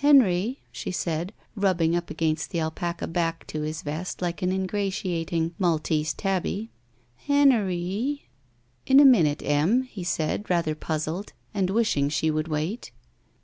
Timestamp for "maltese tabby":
5.58-6.70